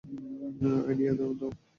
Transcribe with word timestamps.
Idea 0.87 1.13
দাও 1.19 1.31
তো। 1.39 1.47